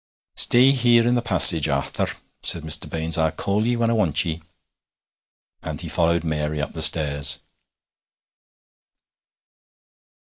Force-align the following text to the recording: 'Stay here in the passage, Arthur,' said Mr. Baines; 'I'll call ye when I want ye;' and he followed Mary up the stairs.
'Stay 0.35 0.71
here 0.71 1.05
in 1.07 1.13
the 1.13 1.21
passage, 1.21 1.69
Arthur,' 1.69 2.17
said 2.41 2.63
Mr. 2.63 2.89
Baines; 2.89 3.19
'I'll 3.19 3.31
call 3.33 3.67
ye 3.67 3.75
when 3.75 3.91
I 3.91 3.93
want 3.93 4.25
ye;' 4.25 4.41
and 5.61 5.79
he 5.79 5.89
followed 5.89 6.23
Mary 6.23 6.59
up 6.59 6.73
the 6.73 6.81
stairs. 6.81 7.37